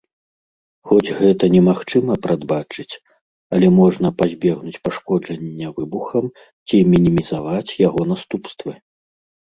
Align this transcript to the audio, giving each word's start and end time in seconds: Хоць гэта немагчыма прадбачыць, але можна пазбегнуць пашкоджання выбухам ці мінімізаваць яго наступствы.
Хоць 0.91 1.11
гэта 1.19 1.49
немагчыма 1.55 2.13
прадбачыць, 2.23 2.93
але 3.57 3.67
можна 3.81 4.07
пазбегнуць 4.23 4.81
пашкоджання 4.89 5.67
выбухам 5.79 6.25
ці 6.67 6.85
мінімізаваць 6.93 7.71
яго 7.87 8.01
наступствы. 8.15 8.71